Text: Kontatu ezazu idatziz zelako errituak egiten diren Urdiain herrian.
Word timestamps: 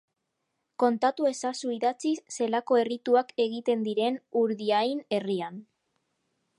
Kontatu 0.83 1.27
ezazu 1.31 1.73
idatziz 1.75 2.15
zelako 2.37 2.79
errituak 2.85 3.31
egiten 3.47 3.87
diren 3.91 4.21
Urdiain 4.43 5.07
herrian. 5.19 5.63